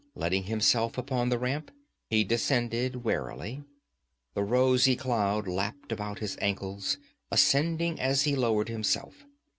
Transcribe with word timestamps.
Letting 0.15 0.45
himself 0.45 0.97
upon 0.97 1.29
the 1.29 1.37
ramp, 1.37 1.69
he 2.09 2.23
descended 2.23 3.03
warily. 3.03 3.63
The 4.33 4.41
rosy 4.43 4.95
cloud 4.95 5.47
lapped 5.47 5.91
about 5.91 6.17
his 6.17 6.39
ankles, 6.41 6.97
ascending 7.29 7.99
as 7.99 8.23
he 8.23 8.35
lowered 8.35 8.67
himself. 8.69 9.25